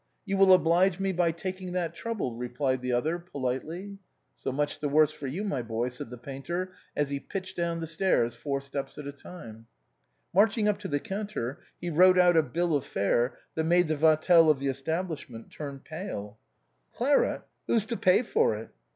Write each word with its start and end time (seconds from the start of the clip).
"You 0.25 0.35
will 0.35 0.51
oblige 0.51 0.99
me 0.99 1.11
by 1.13 1.31
taking 1.31 1.73
that 1.73 1.93
trouble," 1.93 2.33
replied 2.35 2.81
the 2.81 2.91
other, 2.91 3.19
politely." 3.19 3.99
So 4.43 4.51
much 4.51 4.79
the 4.79 4.89
worse 4.89 5.11
for 5.11 5.27
you, 5.27 5.43
my 5.43 5.61
boy," 5.61 5.89
said 5.89 6.09
the 6.09 6.17
painter 6.17 6.71
as 6.95 7.11
he 7.11 7.19
pitched 7.19 7.55
down 7.55 7.81
the 7.81 7.85
stairs, 7.85 8.33
four 8.33 8.61
steps 8.61 8.97
at 8.97 9.05
a 9.05 9.11
tim_e. 9.11 9.65
March 10.33 10.57
ing 10.57 10.67
up 10.67 10.79
to 10.79 10.87
the 10.87 10.99
counter, 10.99 11.59
he 11.79 11.91
wrote 11.91 12.17
out 12.17 12.35
a 12.35 12.41
bill 12.41 12.75
of 12.75 12.83
fare 12.83 13.37
that 13.53 13.65
made 13.65 13.89
the 13.89 13.95
Vatel 13.95 14.49
of 14.49 14.57
the 14.57 14.69
establishment 14.69 15.51
turn 15.51 15.77
pale. 15.77 16.39
44 16.93 16.97
THE 16.97 16.97
BOHEMIANS 16.97 16.97
OF 16.97 16.97
THE 16.97 16.97
LATIN" 16.97 16.97
QUARTER." 16.97 17.45
Claret! 17.45 17.47
who's 17.81 17.85
to 17.85 17.95
pay 17.97 18.23
for 18.23 18.55
it 18.55 18.69